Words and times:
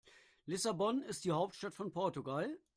Lissabon 0.47 1.03
ist 1.03 1.25
die 1.25 1.31
Hauptstadt 1.31 1.75
von 1.75 1.91
Portugal. 1.91 2.57